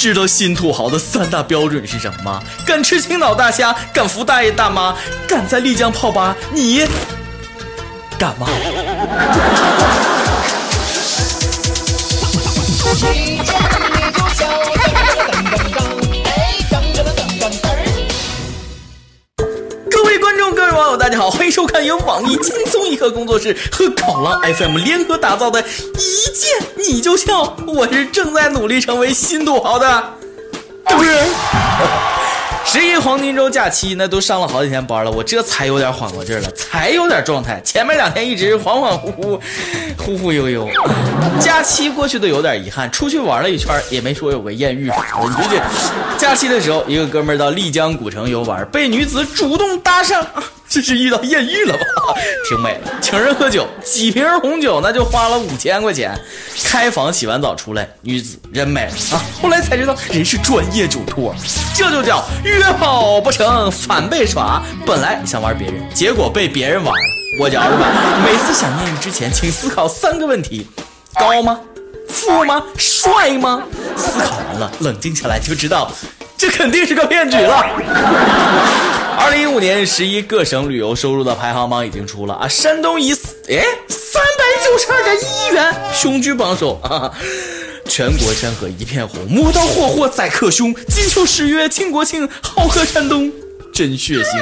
[0.00, 2.42] 知道新土豪的三大标准是什么吗？
[2.64, 4.96] 敢吃青岛大虾，敢扶大爷大妈，
[5.28, 6.86] 敢在丽江泡吧，你
[8.18, 8.48] 敢吗？
[20.90, 30.14] 友，大家好，欢迎收看由网易轻松一刻工作室和考浪 FM 联合打造的《一见你就笑》，我是正在努力成为新土豪的，
[30.86, 31.12] 对不对？
[32.64, 37.60] 十一黄金周假期，那都上了好几天班了，我这才有点缓过劲儿了，才有点状态。
[37.64, 39.40] 前面两天一直恍恍惚惚、
[39.96, 40.68] 忽忽悠悠，
[41.40, 42.90] 假期过去的有点遗憾。
[42.90, 45.28] 出去玩了一圈，也没说有个艳遇啥的。
[45.28, 50.24] 你说这假期的时候，一个哥们儿到丽江古城游玩，被女子主动搭讪。
[50.70, 51.84] 这是遇到艳遇了吧？
[52.48, 56.16] 挺美的，请人喝酒，几瓶红酒那就花了五千块钱。
[56.64, 59.20] 开房洗完澡出来，女子人美啊！
[59.42, 61.34] 后来才知道人是专业酒托，
[61.74, 64.62] 这就叫约好不成反被耍。
[64.86, 67.00] 本来想玩别人，结果被别人玩了。
[67.40, 70.68] 我觉着吧，每次想艳遇之前，请思考三个问题：
[71.18, 71.58] 高吗？
[72.08, 72.62] 富吗？
[72.76, 73.64] 帅吗？
[73.96, 75.90] 思考完了，冷静下来就知道，
[76.40, 77.62] 这肯定是个骗局了。
[79.18, 87.12] 二零一五年十一各省旅游收入的排行榜已经出了啊，山东以哎三百九十二点一亿元雄居榜首啊，
[87.84, 93.30] 全国山河一片红，磨刀霍霍宰客凶，金秋十月庆国庆，好客山东。
[93.80, 94.38] 真血腥，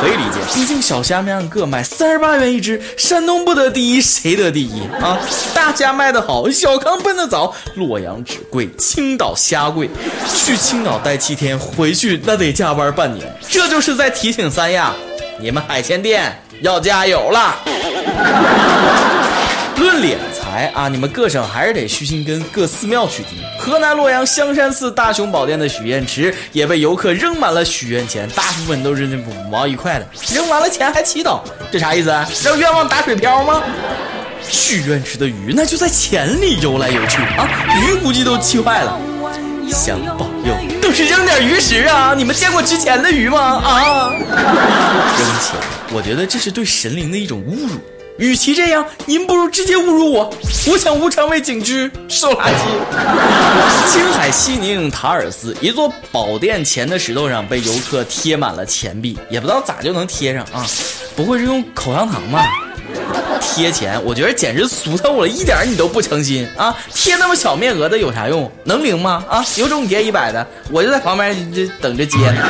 [0.00, 5.16] 可以理解，毕竟小虾面个卖三十八元一只，山东不得第一，谁得第一啊？
[5.54, 9.88] 大虾卖得好，小康奔得早，洛阳纸贵，青岛虾贵，
[10.34, 14.92] 去青岛待七天，回去那得加班半年，这就是在提醒三亚，
[15.38, 17.56] 你们海鲜店要加油了。
[19.76, 20.18] 论脸
[20.50, 23.38] 来啊，你们各省还是得虚心跟各寺庙取经。
[23.56, 30.06] 河南洛阳香山寺大雄宝殿的许愿池也被游客扔满了许愿钱，大部分都是那五毛一块的。
[30.34, 32.10] 扔完了钱还祈祷，这啥意思？
[32.44, 33.62] 让愿望打水漂吗？
[34.42, 37.48] 许愿池的鱼那就在钱里游来游去啊，
[37.80, 38.98] 鱼估计都气坏了。
[39.68, 42.12] 想保佑，都是扔点鱼食啊！
[42.16, 43.38] 你们见过值钱的鱼吗？
[43.38, 44.28] 啊，扔
[45.40, 45.54] 钱，
[45.92, 47.80] 我觉得这是对神灵的一种侮辱。
[48.20, 50.30] 与其这样，您不如直接侮辱我。
[50.70, 52.52] 我想无偿为景区收垃圾。
[53.90, 60.66] 青海西宁塔尔寺一座宝殿前的石头上被游客贴满了钱币，也不知道咋就能贴上啊？
[61.16, 62.44] 不会是用口香糖吧？
[63.40, 66.76] 贴钱，我觉得简直俗透了，一点你都不诚心啊！
[66.94, 68.50] 贴那么小面额的有啥用？
[68.64, 69.24] 能灵吗？
[69.28, 72.42] 啊，有种你贴一百的，我就在旁边这等着接呢。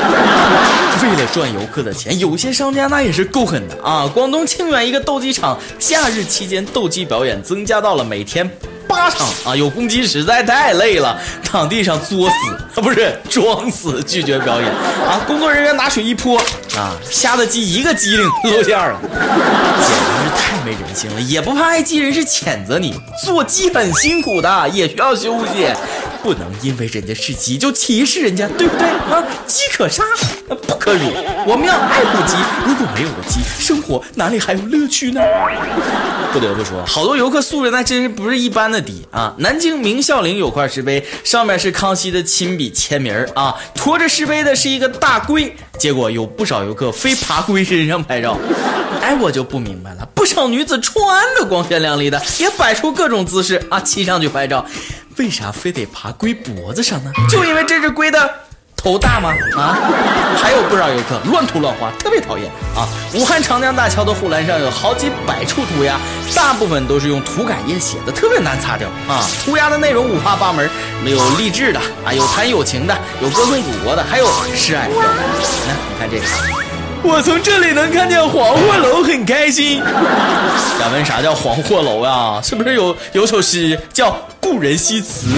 [1.03, 4.11] 为了赚游客的钱，有些商家那也是够狠的啊！
[4.13, 8.49] 广东清远一个斗鸡场，假日期间斗鸡表演增加到了每天。
[8.91, 9.57] 八场啊！
[9.57, 12.35] 有攻击实在太累了，躺地上作死
[12.75, 14.69] 啊，不是装死，拒绝表演
[15.07, 15.21] 啊！
[15.27, 16.39] 工作人员拿水一泼
[16.77, 21.21] 啊，吓得鸡一个机灵露馅了， 简直是太没人性了！
[21.21, 25.67] 也不怕爱鸡人士谴责你，做鸡很辛苦的，也需要休息。
[26.23, 29.25] 不能因为人家是鸡就歧视人家，对不对啊？
[29.47, 30.03] 鸡可杀，
[30.49, 31.01] 不可辱。
[31.47, 32.37] 我们要爱护鸡。
[32.67, 35.21] 如果没有了鸡，生活哪里还有乐趣呢？
[36.33, 39.35] 不得不说，好多游客素质那真是不是一般的低啊！
[39.39, 45.55] 南京明孝陵有块石碑，上面是康熙的亲笔签名啊，驮着石碑的是一个大龟。
[45.77, 48.37] 结果有不少游客非爬龟身上拍照，
[49.01, 54.65] 哎，我就不明白了，不少女子穿的光鲜亮丽的，也摆出各种姿势啊，骑上去拍照。
[55.17, 57.11] 为啥非得爬龟脖子上呢？
[57.29, 58.31] 就因为这只龟的
[58.77, 59.35] 头大吗？
[59.57, 59.77] 啊！
[60.41, 62.89] 还有不少游客乱涂乱画，特别讨厌啊！
[63.13, 65.99] 武汉长江大桥的护栏上有好几百处涂鸦，
[66.35, 69.27] 大部分都是用涂改液写的，特别难擦掉啊！
[69.45, 70.69] 涂鸦的内容五花八门，
[71.05, 74.95] 有励志的啊，有谈友情的，有歌颂祖国的，还有示爱的。
[74.95, 76.25] 来，你看这个。
[77.03, 79.83] 我从这里能看见黄鹤楼，很开心。
[80.79, 82.41] 敢问啥叫黄鹤楼呀？
[82.43, 84.15] 是不是有有首诗叫
[84.51, 85.29] “故人西辞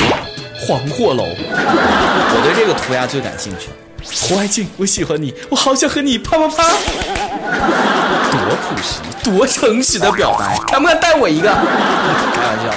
[0.59, 1.25] 黄鹤楼”？
[1.37, 3.69] 我对这个涂鸦最感兴趣。
[4.27, 6.65] 胡爱静，我喜欢你，我好想和你啪啪啪。
[8.31, 11.49] 多朴实，多诚实的表白，敢不敢带我一个？
[11.51, 12.75] 开玩笑。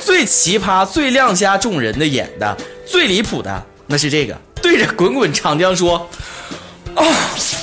[0.00, 2.56] 最奇葩、最亮瞎众人的眼的、
[2.86, 6.08] 最离谱的，那是这个，对着滚滚长江说。
[6.94, 7.04] 啊！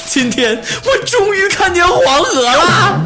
[0.06, 3.00] 今天我终于看见黄河了。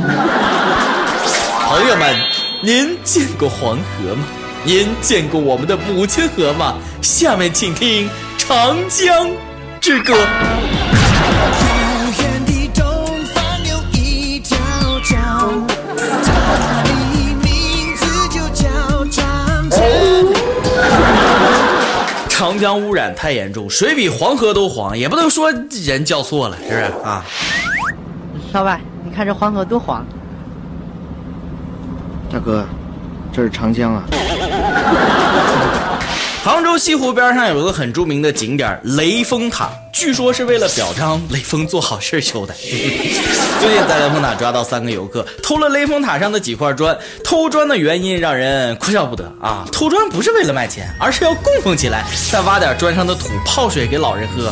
[1.67, 2.15] 朋友们，
[2.63, 4.25] 您见过黄河吗？
[4.65, 6.75] 您见过我们的母亲河吗？
[7.01, 8.07] 下面请听
[8.37, 9.27] 《长江
[9.79, 10.13] 之歌》。
[22.27, 25.51] 长江污染太严重，水比黄河都黄，也不能说
[25.83, 27.23] 人叫错了，是不是啊？
[28.53, 30.05] 老板，你看这黄河多黄。
[32.31, 32.65] 大哥，
[33.33, 34.03] 这是长江啊。
[36.41, 42.53] 杭州西湖边上有个很著名的景点雷峰塔，据说是为了表彰雷锋做好事修的。
[42.63, 49.65] 最近在雷峰塔抓到三个游客偷了雷峰塔上的几块砖，偷砖的原因让人哭笑不得啊！
[49.69, 54.43] 偷砖不是为了卖钱，而是要供奉起来，再挖点砖上的土泡水给老人喝，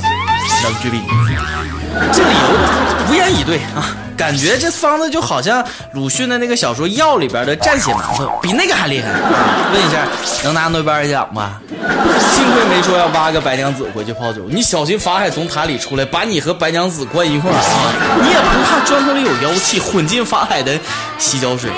[0.64, 1.02] 能治病。
[2.12, 3.96] 这理由无言以对啊！
[4.18, 9.08] 感觉这方子就好像鲁迅的那个小说《药》里边的蘸血馒头，比那个还厉害！
[9.72, 10.08] 问一下，
[10.44, 11.62] 能拿诺贝尔奖吗？
[11.70, 17.62] 幸亏没说要挖个白娘子回去泡酒，你小心法海从塔里出来，把你和白娘子关一块儿啊！
[18.24, 20.78] 你也不怕砖头里有妖气混进法海的
[21.20, 21.70] 洗脚水？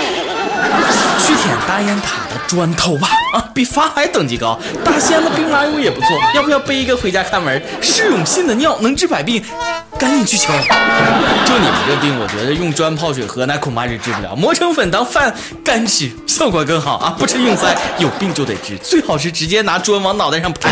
[1.26, 3.10] 去舔大雁塔的砖头吧！
[3.34, 4.60] 啊，比法海等级高。
[4.84, 7.62] 大西安的兵马俑也不错，要不要背一个回家看门？
[7.82, 9.44] 释永信的尿能治百病。
[9.98, 10.54] 赶紧去敲！
[10.54, 15.34] 就你们这病，我觉得用砖泡水喝那恐怕是治不了，磨成粉当饭
[15.64, 17.14] 干吃效果更好啊！
[17.20, 20.70] 不吃硬塞，有病就得治，最好是直接拿砖往脑袋上拍。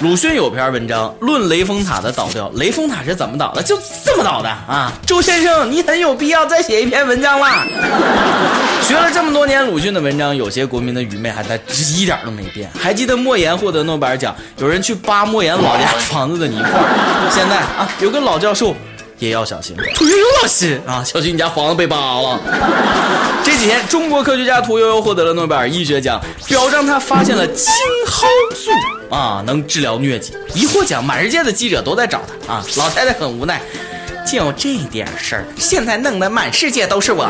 [0.00, 3.62] 鲁迅有篇文章论雷峰塔的倒掉，雷峰塔是怎么倒的？
[3.62, 4.90] 就这么倒的啊！
[5.06, 7.66] 周先生，你很有必要再写一篇文章啦。
[8.80, 11.60] 学了这么多年鲁迅的文章，有些国民的愚昧还在
[11.94, 12.70] 一点都没变。
[12.80, 16.70] 还记得莫言获得诺贝尔奖，有人去扒莫言老家房子的泥块。
[17.30, 18.74] 现在啊，有个老教授
[19.18, 19.76] 也要小心。
[19.94, 22.40] 屠 呦呦老师啊，小心你家房子被扒了。
[23.44, 27.70] 这几天，中国科学家屠呦呦获得了诺贝尔医学奖，表彰他发现了青
[28.06, 28.26] 蒿
[28.56, 28.70] 素。
[29.10, 30.32] 啊，能治疗疟疾！
[30.54, 32.64] 一获奖，满世界的记者都在找他啊！
[32.76, 33.60] 老太太很无奈，
[34.24, 37.28] 就这点事儿，现在弄得满世界都是我。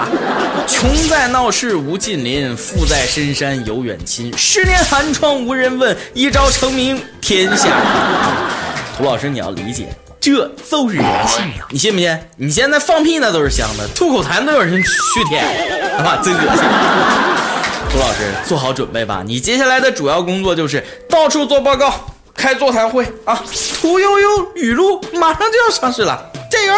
[0.68, 4.32] 穷在闹市无近邻，富在深山有远亲。
[4.36, 7.68] 十年寒窗无人问，一朝成名天下
[8.96, 9.88] 图老师，你要理解，
[10.20, 11.66] 这就是人性啊！
[11.70, 12.18] 你信不信？
[12.36, 15.42] 你现在放屁那都是香的，吐口痰都有人去舔，
[15.96, 16.64] 啊，真恶心。
[17.92, 19.22] 涂老师，做好准备吧！
[19.26, 21.92] 你接下来的主要工作就是到处做报告、
[22.34, 23.42] 开座谈会啊！
[23.80, 26.72] 屠呦呦语录马上就要上市了，加油！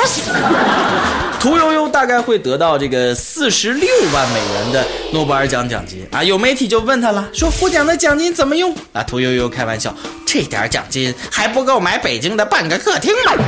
[1.38, 6.24] 屠呦呦大概会得到这个四十六万美元的诺贝尔奖奖金啊！
[6.24, 8.74] 有媒体就问他了，说获奖的奖金怎么用？
[8.94, 9.94] 啊，屠呦呦开玩笑，
[10.24, 13.32] 这点奖金还不够买北京的半个客厅吗？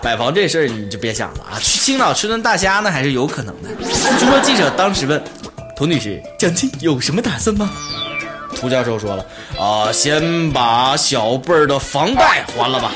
[0.00, 1.58] 买房这事儿你就别想了啊！
[1.60, 3.68] 去青岛吃顿大虾呢还是有可能的。
[4.18, 5.22] 据说记者当时问。
[5.78, 7.70] 涂女士，奖金有什么打算吗？
[8.56, 9.24] 涂教授说了，
[9.56, 12.90] 啊，先把小辈儿的房贷还了吧。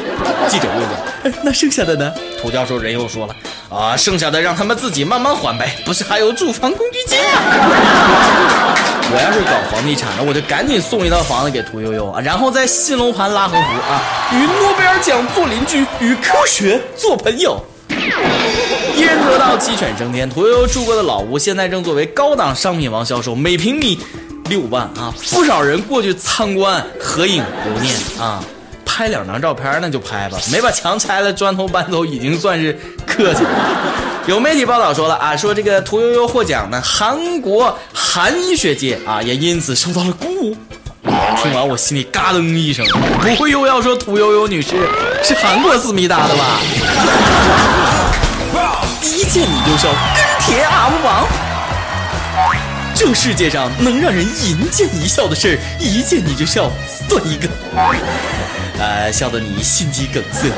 [0.49, 2.13] 记者问问，那剩下的呢？
[2.41, 3.37] 涂教授人又说了，
[3.69, 7.39] 啊，剩下的让他们自己慢慢还呗，不是还有住房公积金吗？
[9.15, 14.03] 我要是搞房地产的，我就赶紧送一套房子给屠呦呦啊，然后在新楼盘拉横幅啊，
[14.33, 17.65] 与诺贝尔奖做邻居，与科学做朋友。
[19.25, 20.29] 说到，鸡犬升天。
[20.29, 23.99] 屠呦呦住过的老屋，现在正作为高档商品房销售，每平米
[24.49, 25.13] 六万啊！
[25.31, 28.43] 不少人过去参观、合影留念啊，
[28.85, 33.51] 拍两张照片那就拍吧，没把墙拆了，砖头搬走，已经算是客气了。
[34.27, 40.57] 有媒体报道说了啊，说这个屠呦呦获奖呢，韩国韩医学界啊也因此受到了鼓舞。
[41.43, 42.87] 听完我心里嘎噔一声，
[43.21, 44.77] 不会又要说屠呦呦女士
[45.25, 46.61] 是韩国思密达的吧？
[49.33, 51.27] 见你就笑，跟帖 UP 王。
[52.95, 57.49] 这世界上能让人银见一笑的事儿一见你就笑，算一个。
[58.79, 60.51] 呃，笑得你心肌梗塞。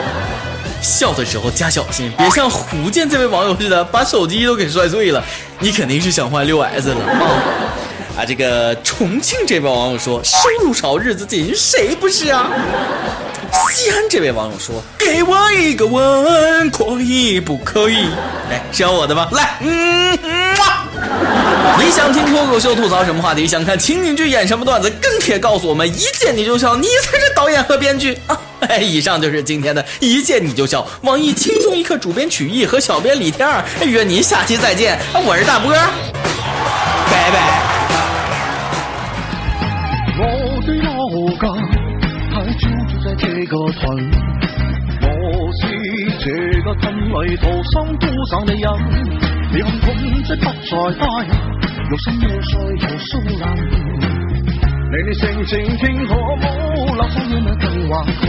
[0.82, 5.22] 笑的时候加小心，别像福建这位网友似的，把手机都给摔碎了。
[5.60, 7.30] 你肯定是想换六 S 了啊！
[8.18, 12.50] 啊，这个重庆这位网友说，收入少，日子紧，谁不是啊？
[13.54, 18.08] 西安这位网友说：“给我一个吻，可以不可以？”
[18.50, 19.28] 来，是要我的吗？
[19.32, 20.18] 来，嗯，
[21.78, 23.46] 你想听脱口秀吐槽什么话题？
[23.46, 24.90] 想看情景剧演什么段子？
[25.00, 28.38] 跟帖告诉我们，一见你就笑，你才是导演和编剧啊！
[28.60, 37.73] 哎，以上就是今天的一见你就笑，网易轻松一刻主编曲艺和小编李天儿约你下期再见，我是大波，拜拜。
[43.54, 43.82] 个屯，
[45.02, 45.06] 我
[45.60, 45.62] 是
[46.18, 46.26] 这
[46.62, 48.66] 个屯里土生土长的人，
[49.52, 49.86] 你看本
[50.24, 50.50] 质不再
[50.98, 51.06] 大，
[51.88, 52.50] 有心有帅
[52.82, 53.42] 有素人，
[54.90, 56.44] 你你性情平和，冇
[56.94, 58.24] 留心要么更顽强。